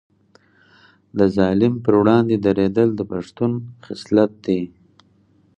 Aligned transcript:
د 1.17 1.19
ظالم 1.35 1.73
پر 1.83 1.93
وړاندې 2.01 2.35
دریدل 2.45 2.89
د 2.95 3.01
پښتون 3.11 3.51
خصلت 3.85 4.31
دی. 4.45 4.61